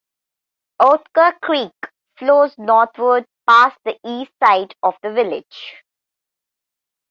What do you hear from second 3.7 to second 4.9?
the east side